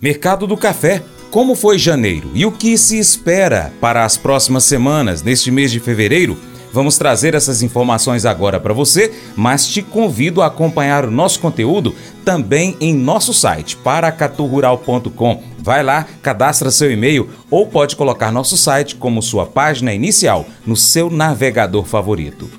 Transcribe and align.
Mercado 0.00 0.46
do 0.46 0.58
café. 0.58 1.02
Como 1.30 1.54
foi 1.54 1.78
janeiro 1.78 2.30
e 2.34 2.44
o 2.44 2.52
que 2.52 2.76
se 2.76 2.98
espera 2.98 3.72
para 3.80 4.04
as 4.04 4.16
próximas 4.16 4.64
semanas 4.64 5.22
neste 5.22 5.50
mês 5.50 5.70
de 5.72 5.80
fevereiro? 5.80 6.36
Vamos 6.70 6.98
trazer 6.98 7.34
essas 7.34 7.62
informações 7.62 8.26
agora 8.26 8.60
para 8.60 8.74
você, 8.74 9.10
mas 9.34 9.66
te 9.66 9.80
convido 9.80 10.42
a 10.42 10.46
acompanhar 10.46 11.06
o 11.06 11.10
nosso 11.10 11.40
conteúdo 11.40 11.94
também 12.26 12.76
em 12.78 12.94
nosso 12.94 13.32
site 13.32 13.74
paracaturural.com. 13.76 15.42
Vai 15.60 15.82
lá, 15.82 16.06
cadastra 16.20 16.70
seu 16.70 16.92
e-mail 16.92 17.30
ou 17.50 17.66
pode 17.66 17.96
colocar 17.96 18.30
nosso 18.30 18.56
site 18.56 18.96
como 18.96 19.22
sua 19.22 19.46
página 19.46 19.94
inicial 19.94 20.46
no 20.66 20.76
seu 20.76 21.08
navegador 21.08 21.86
favorito. 21.86 22.50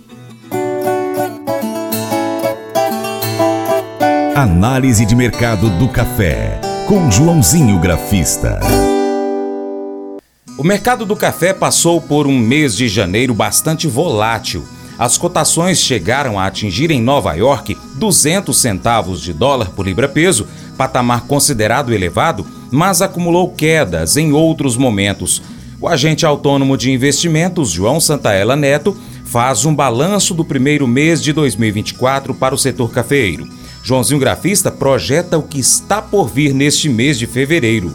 Análise 4.36 5.06
de 5.06 5.16
mercado 5.16 5.70
do 5.78 5.88
café 5.88 6.66
com 6.88 7.12
Joãozinho 7.12 7.78
Grafista. 7.80 8.62
O 10.58 10.64
mercado 10.64 11.05
do 11.05 11.18
café 11.18 11.54
passou 11.54 12.00
por 12.00 12.26
um 12.26 12.40
mês 12.40 12.78
de 12.78 12.88
janeiro 12.88 13.34
bastante 13.34 13.90
volátil. 13.90 14.64
As 14.98 15.18
cotações 15.18 15.80
chegaram 15.80 16.40
a 16.40 16.45
atingir 16.45 16.90
em 16.90 17.02
Nova 17.02 17.34
York 17.34 17.78
200 17.95 18.58
centavos 18.58 19.22
de 19.22 19.34
dólar 19.34 19.72
por 19.72 19.86
libra-peso, 19.86 20.48
patamar 20.78 21.28
considerado 21.28 21.94
elevado, 21.94 22.48
mas 22.72 23.02
acumulou 23.02 23.52
quedas 23.52 24.16
em 24.16 24.31
outros 24.31 24.78
momentos. 24.78 25.42
O 25.81 25.90
agente 25.90 26.26
autônomo 26.26 26.78
de 26.78 26.90
investimentos, 26.90 27.70
João 27.70 28.00
Santaella 28.00 28.56
Neto, 28.56 28.95
faz 29.26 29.66
um 29.66 29.76
balanço 29.76 30.34
do 30.34 30.45
primeiro 30.45 30.88
mês 30.88 31.22
de 31.22 31.34
2024 31.34 32.34
para 32.34 32.56
o 32.56 32.58
setor 32.58 32.92
cafeeiro. 32.92 33.45
Joãozinho 33.88 34.20
Grafista 34.20 34.70
projeta 34.70 35.38
o 35.38 35.44
que 35.44 35.62
está 35.62 36.02
por 36.02 36.28
vir 36.28 36.54
neste 36.54 36.90
mês 36.90 37.18
de 37.18 37.26
fevereiro. 37.26 37.94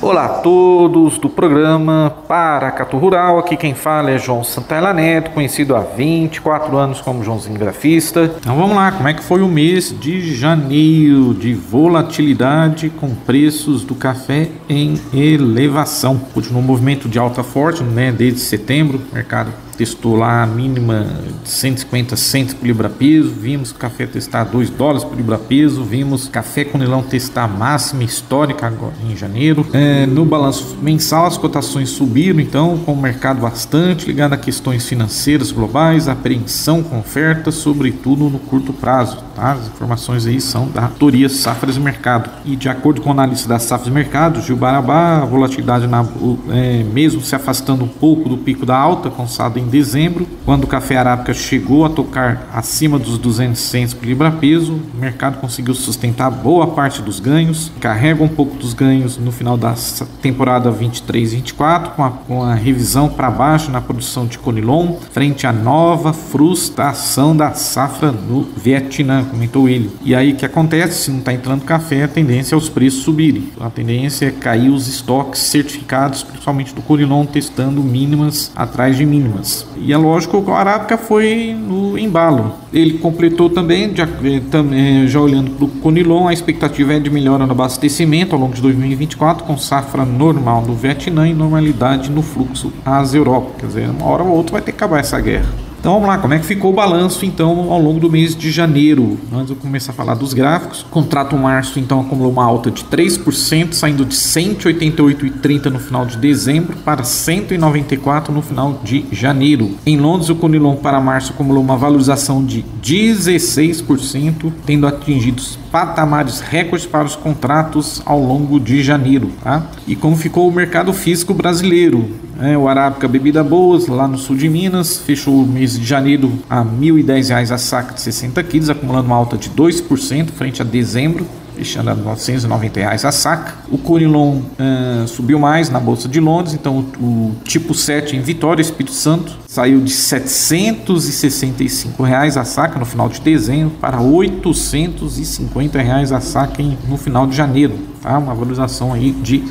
Olá 0.00 0.24
a 0.24 0.28
todos 0.40 1.18
do 1.18 1.28
programa 1.28 2.16
Paracatu 2.26 2.96
Rural, 2.96 3.38
aqui 3.38 3.54
quem 3.54 3.74
fala 3.74 4.10
é 4.10 4.16
João 4.16 4.42
Santana 4.42 4.94
Neto, 4.94 5.32
conhecido 5.32 5.76
há 5.76 5.80
24 5.80 6.74
anos 6.78 7.02
como 7.02 7.22
Joãozinho 7.22 7.58
Grafista. 7.58 8.34
Então 8.40 8.56
vamos 8.56 8.74
lá, 8.74 8.90
como 8.90 9.06
é 9.06 9.12
que 9.12 9.22
foi 9.22 9.42
o 9.42 9.48
mês 9.48 9.94
de 10.00 10.34
janeiro 10.34 11.34
de 11.34 11.52
volatilidade 11.52 12.88
com 12.88 13.14
preços 13.14 13.84
do 13.84 13.94
café 13.94 14.48
em 14.66 14.98
elevação? 15.12 16.18
Continuou 16.32 16.62
um 16.62 16.66
movimento 16.66 17.06
de 17.06 17.18
alta 17.18 17.42
forte, 17.42 17.82
né, 17.82 18.10
desde 18.10 18.40
setembro, 18.40 18.98
mercado 19.12 19.52
testou 19.74 20.16
lá 20.16 20.42
a 20.42 20.46
mínima 20.46 21.06
de 21.42 21.50
150 21.50 22.16
centos 22.16 22.54
por 22.54 22.66
libra 22.66 22.88
peso, 22.88 23.30
vimos 23.30 23.72
café 23.72 24.06
testar 24.06 24.44
2 24.44 24.70
dólares 24.70 25.04
por 25.04 25.16
libra 25.16 25.38
peso, 25.38 25.82
vimos 25.82 26.28
café 26.28 26.64
com 26.64 26.78
testar 27.02 27.44
a 27.44 27.48
máxima 27.48 28.04
histórica 28.04 28.66
agora 28.66 28.94
em 29.08 29.16
janeiro. 29.16 29.66
É, 29.72 30.06
no 30.06 30.24
balanço 30.24 30.76
mensal 30.80 31.26
as 31.26 31.36
cotações 31.36 31.90
subiram, 31.90 32.40
então 32.40 32.78
com 32.78 32.92
o 32.92 33.00
mercado 33.00 33.40
bastante 33.40 34.06
ligado 34.06 34.32
a 34.32 34.36
questões 34.36 34.86
financeiras 34.88 35.50
globais, 35.50 36.08
apreensão 36.08 36.82
com 36.82 36.98
ofertas, 36.98 37.54
sobretudo 37.56 38.30
no 38.30 38.38
curto 38.38 38.72
prazo. 38.72 39.22
Tá? 39.34 39.52
As 39.52 39.66
informações 39.66 40.26
aí 40.26 40.40
são 40.40 40.68
da 40.68 40.88
Toria 40.88 41.28
Safras 41.28 41.76
e 41.76 41.80
Mercado. 41.80 42.30
E 42.44 42.56
de 42.56 42.68
acordo 42.68 43.00
com 43.00 43.08
o 43.08 43.12
analista 43.12 43.48
da 43.48 43.58
Safras 43.58 43.88
e 43.88 43.90
Mercado, 43.90 44.40
Gil 44.40 44.56
Barabá, 44.56 45.18
a 45.22 45.24
volatilidade 45.24 45.86
na, 45.86 46.06
é, 46.50 46.84
mesmo 46.84 47.20
se 47.20 47.34
afastando 47.34 47.84
um 47.84 47.88
pouco 47.88 48.28
do 48.28 48.36
pico 48.36 48.64
da 48.64 48.76
alta, 48.76 49.10
constado 49.10 49.58
em 49.58 49.63
em 49.64 49.68
dezembro, 49.68 50.26
quando 50.44 50.64
o 50.64 50.66
café 50.66 50.96
arábica 50.96 51.34
chegou 51.34 51.84
a 51.84 51.90
tocar 51.90 52.48
acima 52.52 52.98
dos 52.98 53.18
200 53.18 53.60
centos 53.60 53.94
por 53.94 54.06
libra-peso, 54.06 54.80
o 54.94 54.98
mercado 54.98 55.40
conseguiu 55.40 55.74
sustentar 55.74 56.30
boa 56.30 56.68
parte 56.68 57.02
dos 57.02 57.20
ganhos, 57.20 57.70
carrega 57.80 58.22
um 58.22 58.28
pouco 58.28 58.56
dos 58.56 58.74
ganhos 58.74 59.18
no 59.18 59.32
final 59.32 59.56
da 59.56 59.74
temporada 60.20 60.72
23-24, 60.72 61.90
com 61.90 62.04
com 62.26 62.42
a 62.42 62.54
revisão 62.54 63.08
para 63.08 63.30
baixo 63.30 63.70
na 63.70 63.80
produção 63.80 64.26
de 64.26 64.38
Conilon, 64.38 64.96
frente 65.12 65.46
à 65.46 65.52
nova 65.52 66.12
frustração 66.12 67.36
da 67.36 67.52
safra 67.52 68.10
no 68.10 68.42
Vietnã, 68.56 69.24
comentou 69.24 69.68
ele. 69.68 69.90
E 70.02 70.14
aí 70.14 70.32
o 70.32 70.36
que 70.36 70.44
acontece? 70.44 71.04
Se 71.04 71.10
não 71.10 71.20
está 71.20 71.32
entrando 71.32 71.62
café, 71.62 72.02
a 72.02 72.08
tendência 72.08 72.54
é 72.54 72.58
os 72.58 72.68
preços 72.68 73.04
subirem. 73.04 73.52
A 73.60 73.70
tendência 73.70 74.26
é 74.26 74.30
cair 74.30 74.68
os 74.68 74.88
estoques 74.88 75.40
certificados, 75.42 76.22
principalmente 76.22 76.74
do 76.74 76.82
Conilon, 76.82 77.24
testando 77.24 77.82
mínimas 77.82 78.50
atrás 78.56 78.96
de 78.96 79.06
mínimas. 79.06 79.53
E 79.76 79.92
é 79.92 79.96
lógico 79.96 80.42
que 80.42 80.50
o 80.50 80.54
Arábica 80.54 80.96
foi 80.96 81.54
no 81.58 81.98
embalo. 81.98 82.54
Ele 82.72 82.98
completou 82.98 83.50
também, 83.50 83.94
já, 83.94 84.04
eh, 84.04 85.06
já 85.06 85.20
olhando 85.20 85.50
para 85.52 85.64
o 85.64 85.68
Conilon, 85.68 86.28
a 86.28 86.32
expectativa 86.32 86.94
é 86.94 86.98
de 86.98 87.10
melhora 87.10 87.46
no 87.46 87.52
abastecimento 87.52 88.34
ao 88.34 88.40
longo 88.40 88.54
de 88.54 88.62
2024, 88.62 89.44
com 89.44 89.56
safra 89.56 90.04
normal 90.04 90.62
no 90.62 90.74
Vietnã 90.74 91.28
e 91.28 91.34
normalidade 91.34 92.10
no 92.10 92.22
fluxo 92.22 92.72
às 92.84 93.14
Europa. 93.14 93.52
Quer 93.58 93.66
dizer, 93.66 93.90
uma 93.90 94.06
hora 94.06 94.22
ou 94.22 94.30
outra 94.30 94.54
vai 94.54 94.62
ter 94.62 94.72
que 94.72 94.78
acabar 94.78 95.00
essa 95.00 95.20
guerra. 95.20 95.73
Então 95.84 95.92
vamos 95.92 96.08
lá, 96.08 96.16
como 96.16 96.32
é 96.32 96.38
que 96.38 96.46
ficou 96.46 96.72
o 96.72 96.74
balanço 96.74 97.26
então 97.26 97.70
ao 97.70 97.78
longo 97.78 98.00
do 98.00 98.10
mês 98.10 98.34
de 98.34 98.50
janeiro? 98.50 99.18
Antes 99.30 99.50
eu 99.50 99.56
começar 99.56 99.92
a 99.92 99.94
falar 99.94 100.14
dos 100.14 100.32
gráficos. 100.32 100.80
O 100.80 100.86
contrato 100.86 101.36
março 101.36 101.78
então 101.78 102.00
acumulou 102.00 102.32
uma 102.32 102.42
alta 102.42 102.70
de 102.70 102.82
3%, 102.84 103.74
saindo 103.74 104.02
de 104.02 104.14
188,30 104.16 105.66
no 105.66 105.78
final 105.78 106.06
de 106.06 106.16
dezembro 106.16 106.74
para 106.78 107.04
194 107.04 108.32
no 108.32 108.40
final 108.40 108.80
de 108.82 109.04
janeiro. 109.12 109.72
Em 109.84 109.98
Londres, 109.98 110.30
o 110.30 110.36
Conilon 110.36 110.76
para 110.76 110.98
março 111.02 111.34
acumulou 111.34 111.62
uma 111.62 111.76
valorização 111.76 112.42
de 112.42 112.64
16%, 112.82 114.50
tendo 114.64 114.86
atingido 114.86 115.42
patamares 115.70 116.40
recordes 116.40 116.86
para 116.86 117.04
os 117.04 117.14
contratos 117.14 118.00
ao 118.06 118.20
longo 118.20 118.58
de 118.58 118.82
janeiro. 118.82 119.30
Tá? 119.42 119.66
E 119.86 119.94
como 119.94 120.16
ficou 120.16 120.48
o 120.48 120.52
mercado 120.52 120.94
físico 120.94 121.34
brasileiro? 121.34 122.23
É, 122.40 122.56
o 122.56 122.68
Arábica 122.68 123.06
Bebida 123.06 123.44
Boas, 123.44 123.86
lá 123.86 124.08
no 124.08 124.18
sul 124.18 124.36
de 124.36 124.48
Minas, 124.48 124.98
fechou 124.98 125.42
o 125.42 125.46
mês 125.46 125.78
de 125.78 125.84
janeiro 125.84 126.32
a 126.50 126.60
R$ 126.62 126.68
1.010 126.80 127.52
a 127.52 127.58
saca 127.58 127.94
de 127.94 128.00
60 128.00 128.42
quilos, 128.44 128.70
acumulando 128.70 129.06
uma 129.06 129.16
alta 129.16 129.36
de 129.36 129.50
2% 129.50 130.30
frente 130.30 130.60
a 130.60 130.64
dezembro 130.64 131.26
fechando 131.54 131.90
a 131.90 131.94
990 131.94 132.80
reais 132.80 133.04
a 133.04 133.12
saca. 133.12 133.54
O 133.70 133.78
Corilon 133.78 134.38
uh, 134.38 135.06
subiu 135.06 135.38
mais 135.38 135.70
na 135.70 135.78
Bolsa 135.78 136.08
de 136.08 136.20
Londres, 136.20 136.54
então 136.54 136.84
o, 136.98 137.04
o, 137.04 137.36
tipo 137.44 137.74
7 137.74 138.16
em 138.16 138.20
Vitória, 138.20 138.60
Espírito 138.60 138.94
Santo, 138.94 139.43
saiu 139.54 139.80
de 139.80 139.92
765 139.92 142.02
reais 142.02 142.36
a 142.36 142.44
saca 142.44 142.76
no 142.76 142.84
final 142.84 143.08
de 143.08 143.20
dezembro 143.20 143.76
para 143.80 144.00
850 144.00 145.80
reais 145.80 146.10
a 146.10 146.20
saca 146.20 146.60
em, 146.60 146.76
no 146.88 146.96
final 146.96 147.24
de 147.24 147.36
janeiro, 147.36 147.78
tá? 148.02 148.18
Uma 148.18 148.34
valorização 148.34 148.92
aí 148.92 149.12
de 149.12 149.44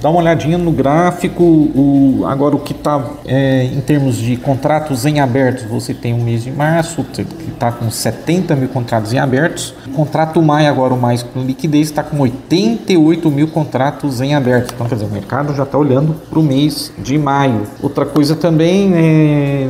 Dá 0.00 0.08
uma 0.08 0.20
olhadinha 0.20 0.56
no 0.56 0.72
gráfico, 0.72 1.44
o, 1.44 2.24
agora 2.26 2.56
o 2.56 2.58
que 2.58 2.72
está 2.72 3.04
é, 3.26 3.64
em 3.64 3.80
termos 3.82 4.16
de 4.16 4.34
contratos 4.38 5.04
em 5.04 5.20
abertos, 5.20 5.64
você 5.64 5.92
tem 5.92 6.14
o 6.14 6.18
mês 6.18 6.42
de 6.42 6.50
março, 6.50 7.04
que 7.04 7.20
está 7.52 7.70
com 7.70 7.90
70 7.90 8.56
mil 8.56 8.70
contratos 8.70 9.12
em 9.12 9.18
abertos. 9.18 9.74
O 9.86 9.90
contrato 9.90 10.40
maio, 10.40 10.70
agora 10.70 10.94
o 10.94 10.98
mais 10.98 11.22
com 11.22 11.42
liquidez, 11.42 11.88
está 11.88 12.02
com 12.02 12.18
88 12.18 13.30
mil 13.30 13.48
contratos 13.48 14.22
em 14.22 14.34
abertos. 14.34 14.72
Então, 14.74 14.86
quer 14.86 14.94
dizer, 14.94 15.06
o 15.06 15.10
mercado 15.10 15.54
já 15.54 15.64
está 15.64 15.76
olhando 15.76 16.14
para 16.30 16.38
o 16.38 16.42
mês 16.42 16.90
de 16.98 17.18
maio. 17.18 17.66
Outra 17.82 18.06
coisa 18.06 18.34
também, 18.34 18.73
é, 18.94 19.68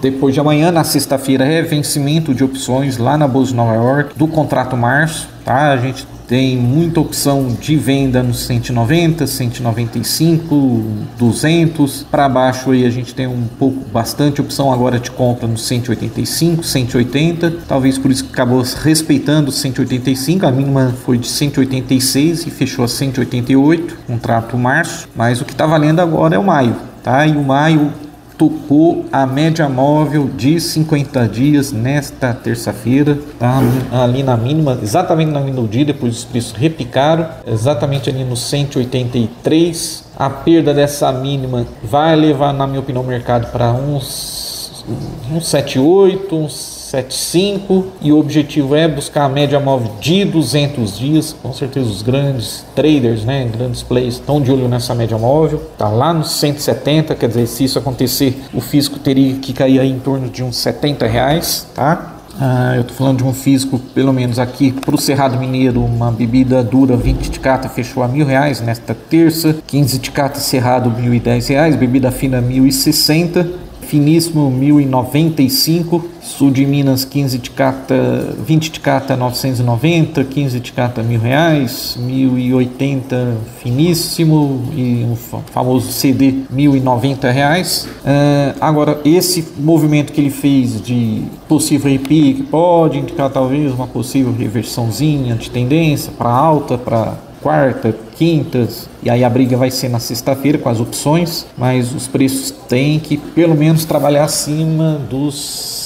depois 0.00 0.34
de 0.34 0.40
amanhã, 0.40 0.70
na 0.70 0.84
sexta-feira, 0.84 1.44
é 1.44 1.62
vencimento 1.62 2.34
de 2.34 2.44
opções 2.44 2.98
lá 2.98 3.16
na 3.16 3.26
Bolsa 3.26 3.50
de 3.50 3.56
Nova 3.56 3.74
York 3.74 4.16
do 4.16 4.28
contrato 4.28 4.76
março. 4.76 5.28
Tá? 5.44 5.72
A 5.72 5.76
gente 5.76 6.06
tem 6.26 6.56
muita 6.56 7.00
opção 7.00 7.56
de 7.60 7.76
venda 7.76 8.22
nos 8.22 8.40
190, 8.46 9.26
195, 9.26 10.84
200. 11.16 12.06
Para 12.10 12.28
baixo 12.28 12.72
aí 12.72 12.84
a 12.84 12.90
gente 12.90 13.14
tem 13.14 13.26
um 13.26 13.46
pouco, 13.58 13.88
bastante 13.90 14.40
opção 14.40 14.72
agora 14.72 14.98
de 14.98 15.10
compra 15.10 15.46
nos 15.46 15.64
185, 15.66 16.64
180. 16.64 17.52
Talvez 17.68 17.96
por 17.96 18.10
isso 18.10 18.24
que 18.24 18.32
acabou 18.32 18.62
respeitando 18.82 19.52
185. 19.52 20.46
A 20.46 20.50
mínima 20.50 20.94
foi 21.04 21.16
de 21.16 21.28
186 21.28 22.46
e 22.46 22.50
fechou 22.50 22.84
a 22.84 22.88
188, 22.88 23.96
contrato 24.06 24.58
março. 24.58 25.08
Mas 25.14 25.40
o 25.40 25.44
que 25.44 25.52
está 25.52 25.64
valendo 25.64 26.00
agora 26.00 26.34
é 26.34 26.38
o 26.38 26.44
maio. 26.44 26.74
Tá? 27.04 27.24
E 27.24 27.36
o 27.36 27.42
maio 27.44 27.92
tocou 28.36 29.06
a 29.10 29.26
média 29.26 29.68
móvel 29.68 30.28
de 30.36 30.60
50 30.60 31.26
dias 31.28 31.72
nesta 31.72 32.32
terça-feira, 32.34 33.18
tá? 33.38 33.60
ali 33.92 34.22
na 34.22 34.36
mínima, 34.36 34.78
exatamente 34.82 35.30
na 35.30 35.40
mínima 35.40 35.62
do 35.62 35.68
dia, 35.68 35.84
depois 35.84 36.18
os 36.18 36.24
preços 36.24 36.52
repicaram, 36.52 37.28
exatamente 37.46 38.10
ali 38.10 38.24
no 38.24 38.36
183. 38.36 40.04
A 40.18 40.30
perda 40.30 40.72
dessa 40.72 41.12
mínima 41.12 41.66
vai 41.82 42.14
levar, 42.16 42.52
na 42.52 42.66
minha 42.66 42.80
opinião, 42.80 43.02
o 43.02 43.06
mercado 43.06 43.50
para 43.50 43.72
uns, 43.72 44.84
uns 45.30 45.48
78, 45.48 46.36
uns 46.36 46.75
75 46.90 47.86
e 48.00 48.12
o 48.12 48.18
objetivo 48.18 48.76
é 48.76 48.86
buscar 48.86 49.24
a 49.24 49.28
média 49.28 49.58
móvel 49.58 49.90
de 50.00 50.24
200 50.24 50.96
dias. 50.96 51.34
Com 51.42 51.52
certeza 51.52 51.88
os 51.88 52.00
grandes 52.00 52.64
traders, 52.76 53.24
né, 53.24 53.48
grandes 53.52 53.82
players 53.82 54.14
estão 54.14 54.40
de 54.40 54.52
olho 54.52 54.68
nessa 54.68 54.94
média 54.94 55.18
móvel. 55.18 55.60
Tá 55.76 55.88
lá 55.88 56.14
nos 56.14 56.30
170, 56.32 57.14
quer 57.16 57.28
dizer, 57.28 57.46
se 57.48 57.64
isso 57.64 57.78
acontecer, 57.78 58.40
o 58.54 58.60
físico 58.60 59.00
teria 59.00 59.34
que 59.34 59.52
cair 59.52 59.80
em 59.80 59.98
torno 59.98 60.28
de 60.28 60.44
uns 60.44 60.56
70 60.58 61.06
reais, 61.06 61.66
tá? 61.74 62.12
Ah, 62.38 62.74
eu 62.76 62.82
estou 62.82 62.94
falando 62.94 63.18
de 63.18 63.24
um 63.24 63.32
físico, 63.32 63.78
pelo 63.94 64.12
menos 64.12 64.38
aqui 64.38 64.70
para 64.70 64.94
o 64.94 64.98
Cerrado 64.98 65.38
Mineiro, 65.38 65.82
uma 65.82 66.12
bebida 66.12 66.62
dura 66.62 66.94
20 66.94 67.30
de 67.30 67.40
cata 67.40 67.66
fechou 67.66 68.02
a 68.02 68.08
mil 68.08 68.26
reais 68.26 68.60
nesta 68.60 68.94
terça, 68.94 69.56
15 69.66 69.98
de 69.98 70.10
cata 70.10 70.38
Cerrado 70.38 70.90
mil 70.90 71.14
e 71.14 71.18
dez 71.18 71.48
reais, 71.48 71.74
bebida 71.74 72.10
fina 72.10 72.42
mil 72.42 72.66
e 72.66 72.72
sessenta, 72.72 73.48
finíssimo 73.86 74.50
1095, 74.50 76.04
sul 76.20 76.50
de 76.50 76.66
Minas 76.66 77.04
15 77.04 77.38
de 77.38 77.50
cata, 77.50 78.34
20 78.44 78.70
de 78.70 78.80
cata 78.80 79.16
990, 79.16 80.24
15 80.24 80.60
de 80.60 80.72
cata 80.72 81.02
mil 81.02 81.20
reais, 81.20 81.96
1080 81.98 83.36
finíssimo 83.62 84.64
e 84.74 85.04
um 85.04 85.16
famoso 85.52 85.92
CD 85.92 86.42
1090 86.50 87.30
reais. 87.30 87.88
Uh, 88.00 88.56
agora 88.60 89.00
esse 89.04 89.46
movimento 89.58 90.12
que 90.12 90.20
ele 90.20 90.30
fez 90.30 90.80
de 90.82 91.22
possível 91.48 91.90
repique 91.90 92.42
pode 92.42 92.98
indicar 92.98 93.30
talvez 93.30 93.72
uma 93.72 93.86
possível 93.86 94.34
reversãozinha 94.36 95.34
de 95.36 95.50
tendência 95.50 96.12
para 96.16 96.30
alta, 96.30 96.76
para 96.76 97.25
quarta, 97.46 97.94
quintas, 98.16 98.88
e 99.04 99.08
aí 99.08 99.22
a 99.22 99.30
briga 99.30 99.56
vai 99.56 99.70
ser 99.70 99.88
na 99.88 100.00
sexta-feira 100.00 100.58
com 100.58 100.68
as 100.68 100.80
opções, 100.80 101.46
mas 101.56 101.94
os 101.94 102.08
preços 102.08 102.50
têm 102.50 102.98
que 102.98 103.16
pelo 103.16 103.54
menos 103.54 103.84
trabalhar 103.84 104.24
acima 104.24 105.00
dos 105.08 105.36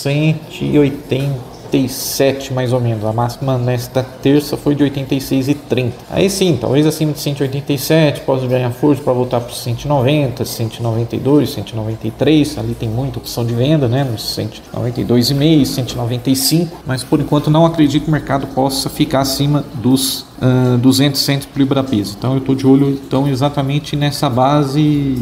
180 0.03 1.51
87 1.71 2.53
mais 2.53 2.73
ou 2.73 2.81
menos. 2.81 3.05
A 3.05 3.12
máxima 3.12 3.57
nesta 3.57 4.03
terça 4.03 4.57
foi 4.57 4.75
de 4.75 4.85
86,30. 4.85 5.93
Aí 6.11 6.29
sim, 6.29 6.59
talvez 6.61 6.85
acima 6.87 7.12
de 7.12 7.21
187 7.21 8.23
possa 8.23 8.47
ganhar 8.47 8.71
força 8.71 9.03
para 9.03 9.12
voltar 9.12 9.41
para 9.41 9.53
os 9.53 9.62
190, 9.62 10.45
192, 10.45 11.51
193. 11.51 12.59
Ali 12.59 12.75
tem 12.75 12.89
muita 12.89 13.19
opção 13.19 13.45
de 13.45 13.55
venda, 13.55 13.87
né? 13.89 14.05
Nos 14.05 14.37
192,5, 14.37 15.65
195. 15.65 16.83
Mas 16.85 17.05
por 17.05 17.21
enquanto 17.21 17.51
não 17.51 17.65
acredito 17.65 18.03
que 18.03 18.09
o 18.09 18.12
mercado 18.12 18.49
possa 18.49 18.91
ficar 18.91 19.21
acima 19.21 19.65
dos 19.75 20.27
uh, 20.40 20.78
200 20.78 21.20
centos 21.20 21.46
por 21.46 21.58
libra 21.58 21.82
peso. 21.82 22.16
Então 22.19 22.32
eu 22.32 22.38
estou 22.38 22.54
de 22.54 22.66
olho 22.66 22.88
então 22.90 23.28
exatamente 23.28 23.96
nessa 23.96 24.28
base 24.28 25.19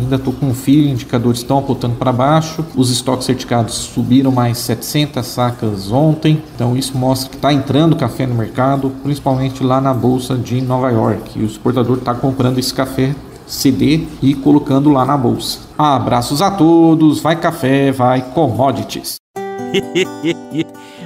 Ainda 0.00 0.16
estou 0.16 0.32
com 0.32 0.46
um 0.46 0.54
fio, 0.54 0.88
indicadores 0.88 1.40
estão 1.40 1.58
apontando 1.58 1.96
para 1.96 2.12
baixo. 2.12 2.64
Os 2.76 2.90
estoques 2.90 3.26
certificados 3.26 3.74
subiram 3.74 4.30
mais 4.30 4.58
700 4.58 5.26
sacas 5.26 5.90
ontem, 5.90 6.42
então 6.54 6.76
isso 6.76 6.96
mostra 6.96 7.30
que 7.30 7.36
está 7.36 7.52
entrando 7.52 7.96
café 7.96 8.26
no 8.26 8.34
mercado, 8.34 8.90
principalmente 9.02 9.64
lá 9.64 9.80
na 9.80 9.94
bolsa 9.94 10.36
de 10.36 10.60
Nova 10.60 10.90
York. 10.90 11.38
E 11.38 11.42
o 11.42 11.46
exportador 11.46 11.98
está 11.98 12.14
comprando 12.14 12.58
esse 12.58 12.72
café 12.72 13.14
CD 13.46 14.04
e 14.22 14.34
colocando 14.34 14.90
lá 14.90 15.04
na 15.04 15.16
bolsa. 15.16 15.60
Abraços 15.76 16.42
a 16.42 16.50
todos, 16.50 17.20
vai 17.20 17.36
café, 17.36 17.90
vai 17.90 18.20
commodities. 18.20 19.16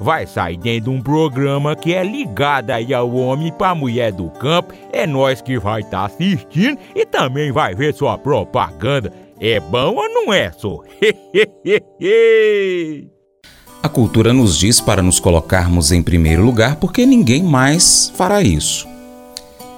vai 0.00 0.26
sair 0.26 0.56
dentro 0.56 0.90
de 0.90 0.96
um 0.96 1.02
programa 1.02 1.74
que 1.76 1.92
é 1.94 2.02
ligado 2.04 2.70
aí 2.70 2.94
ao 2.94 3.12
homem 3.14 3.52
para 3.52 3.74
mulher 3.74 4.12
do 4.12 4.30
campo. 4.30 4.72
É 4.92 5.06
nós 5.06 5.40
que 5.40 5.58
vai 5.58 5.80
estar 5.80 6.00
tá 6.00 6.06
assistindo 6.06 6.78
e 6.94 7.04
também 7.04 7.52
vai 7.52 7.74
ver 7.74 7.94
sua 7.94 8.16
propaganda. 8.16 9.12
É 9.40 9.60
bom 9.60 9.94
ou 9.94 10.08
não 10.08 10.32
é, 10.32 10.50
só? 10.52 10.80
A 13.80 13.88
cultura 13.88 14.32
nos 14.32 14.58
diz 14.58 14.80
para 14.80 15.00
nos 15.02 15.20
colocarmos 15.20 15.92
em 15.92 16.02
primeiro 16.02 16.44
lugar 16.44 16.76
porque 16.76 17.06
ninguém 17.06 17.44
mais 17.44 18.12
fará 18.16 18.42
isso. 18.42 18.88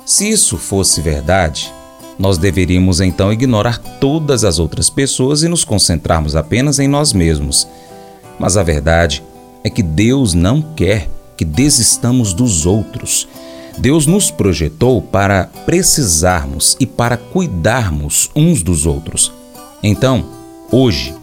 Se 0.06 0.28
isso 0.28 0.56
fosse 0.56 1.02
verdade, 1.02 1.72
nós 2.18 2.38
deveríamos 2.38 3.00
então 3.00 3.32
ignorar 3.32 3.78
todas 4.00 4.42
as 4.42 4.58
outras 4.58 4.90
pessoas 4.90 5.42
e 5.42 5.48
nos 5.48 5.64
concentrarmos 5.64 6.34
apenas 6.34 6.78
em 6.78 6.88
nós 6.88 7.12
mesmos. 7.12 7.68
Mas 8.38 8.56
a 8.56 8.62
verdade 8.62 9.22
é 9.62 9.70
que 9.70 9.82
Deus 9.82 10.34
não 10.34 10.62
quer 10.62 11.08
que 11.36 11.44
desistamos 11.44 12.32
dos 12.32 12.66
outros. 12.66 13.26
Deus 13.78 14.06
nos 14.06 14.30
projetou 14.30 15.00
para 15.00 15.44
precisarmos 15.64 16.76
e 16.78 16.86
para 16.86 17.16
cuidarmos 17.16 18.30
uns 18.36 18.62
dos 18.62 18.84
outros. 18.84 19.32
Então, 19.82 20.26
hoje, 20.70 21.14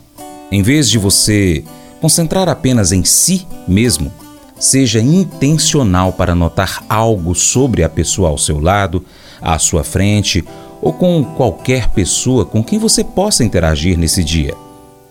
em 0.52 0.64
vez 0.64 0.90
de 0.90 0.98
você 0.98 1.64
concentrar 2.02 2.50
apenas 2.50 2.92
em 2.92 3.04
si 3.04 3.46
mesmo, 3.68 4.12
seja 4.60 5.00
intencional 5.00 6.14
para 6.14 6.34
notar 6.34 6.84
algo 6.90 7.36
sobre 7.36 7.84
a 7.84 7.90
pessoa 7.90 8.30
ao 8.30 8.38
seu 8.38 8.60
lado, 8.60 9.06
à 9.42 9.60
sua 9.60 9.84
frente 9.84 10.44
ou 10.82 10.94
com 10.94 11.24
qualquer 11.24 11.90
pessoa 11.90 12.46
com 12.46 12.64
quem 12.64 12.80
você 12.80 13.04
possa 13.04 13.44
interagir 13.44 13.98
nesse 13.98 14.24
dia. 14.24 14.56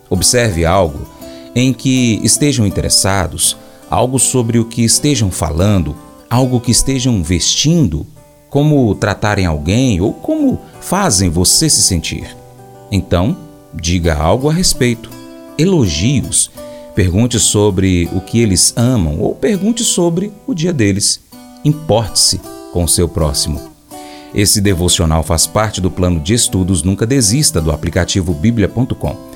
Observe 0.09 0.65
algo 0.65 1.07
em 1.57 1.73
que 1.73 2.21
estejam 2.23 2.67
interessados, 2.67 3.57
algo 3.89 4.19
sobre 4.19 4.59
o 4.59 4.67
que 4.67 4.85
estejam 4.85 5.31
falando, 5.31 5.97
algo 6.29 6.61
que 6.61 6.71
estejam 6.71 7.23
vestindo, 7.23 8.07
como 8.51 8.95
tratarem 8.95 9.47
alguém 9.47 9.99
ou 9.99 10.13
como 10.13 10.61
fazem 10.83 11.31
você 11.31 11.71
se 11.71 11.81
sentir. 11.83 12.37
Então, 12.93 13.35
diga 13.73 14.15
algo 14.15 14.51
a 14.51 14.53
respeito. 14.53 15.11
Elogios. 15.57 16.51
Pergunte 16.95 17.39
sobre 17.39 18.09
o 18.13 18.21
que 18.21 18.39
eles 18.39 18.75
amam 18.77 19.19
ou 19.21 19.35
pergunte 19.35 19.83
sobre 19.83 20.31
o 20.47 20.53
dia 20.53 20.75
deles. 20.75 21.21
Importe-se 21.65 22.39
com 22.71 22.85
o 22.85 22.89
seu 22.89 23.09
próximo. 23.09 23.61
Esse 24.35 24.61
devocional 24.61 25.23
faz 25.23 25.47
parte 25.47 25.81
do 25.81 25.91
plano 25.91 26.21
de 26.21 26.35
estudos 26.35 26.83
Nunca 26.83 27.07
Desista 27.07 27.63
do 27.63 27.73
aplicativo 27.73 28.35
bíblia.com. 28.35 29.36